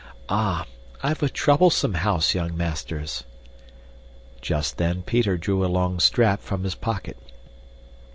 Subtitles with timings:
[0.29, 0.65] Ah!
[1.03, 3.23] I've a troublesome house, young masters."
[4.41, 7.19] Just then Peter drew a long strap from his pocket.